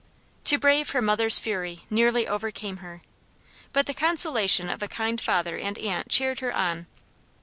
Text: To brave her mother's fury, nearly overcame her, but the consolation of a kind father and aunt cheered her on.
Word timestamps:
To 0.45 0.57
brave 0.57 0.89
her 0.93 1.01
mother's 1.03 1.37
fury, 1.37 1.83
nearly 1.91 2.27
overcame 2.27 2.77
her, 2.77 3.03
but 3.71 3.85
the 3.85 3.93
consolation 3.93 4.67
of 4.67 4.81
a 4.81 4.87
kind 4.87 5.21
father 5.21 5.59
and 5.59 5.77
aunt 5.77 6.09
cheered 6.09 6.39
her 6.39 6.51
on. 6.51 6.87